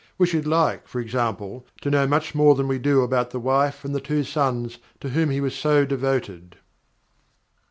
[0.17, 3.85] We should like, for example, to know much more than we do about the wife
[3.85, 6.55] and the two sons to whom he was so devoted.